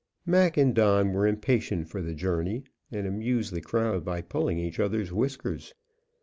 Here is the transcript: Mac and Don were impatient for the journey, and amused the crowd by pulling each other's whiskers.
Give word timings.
Mac 0.25 0.57
and 0.57 0.73
Don 0.73 1.13
were 1.13 1.27
impatient 1.27 1.87
for 1.89 2.01
the 2.01 2.15
journey, 2.15 2.63
and 2.91 3.05
amused 3.05 3.53
the 3.53 3.61
crowd 3.61 4.03
by 4.03 4.23
pulling 4.23 4.57
each 4.57 4.79
other's 4.79 5.13
whiskers. 5.13 5.75